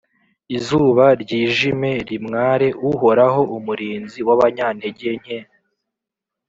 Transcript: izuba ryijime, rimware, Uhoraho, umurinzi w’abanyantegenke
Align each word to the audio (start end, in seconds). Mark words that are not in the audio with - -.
izuba 0.57 1.05
ryijime, 1.21 1.91
rimware, 2.07 2.67
Uhoraho, 2.89 3.41
umurinzi 3.57 4.19
w’abanyantegenke 4.27 5.35